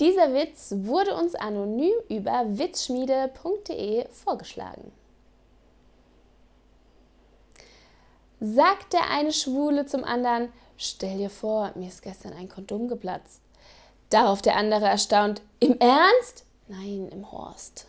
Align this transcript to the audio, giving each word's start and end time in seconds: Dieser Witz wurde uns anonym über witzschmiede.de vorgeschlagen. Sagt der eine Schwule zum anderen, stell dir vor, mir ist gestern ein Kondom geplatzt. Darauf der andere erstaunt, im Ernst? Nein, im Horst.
Dieser 0.00 0.32
Witz 0.32 0.72
wurde 0.78 1.14
uns 1.14 1.34
anonym 1.34 1.92
über 2.08 2.46
witzschmiede.de 2.46 4.08
vorgeschlagen. 4.08 4.92
Sagt 8.40 8.94
der 8.94 9.10
eine 9.10 9.32
Schwule 9.32 9.84
zum 9.84 10.02
anderen, 10.02 10.50
stell 10.78 11.18
dir 11.18 11.28
vor, 11.28 11.72
mir 11.74 11.88
ist 11.88 12.00
gestern 12.00 12.32
ein 12.32 12.48
Kondom 12.48 12.88
geplatzt. 12.88 13.42
Darauf 14.08 14.40
der 14.40 14.56
andere 14.56 14.86
erstaunt, 14.86 15.42
im 15.60 15.78
Ernst? 15.78 16.46
Nein, 16.66 17.10
im 17.12 17.30
Horst. 17.30 17.86